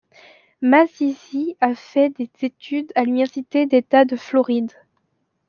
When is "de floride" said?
4.03-4.71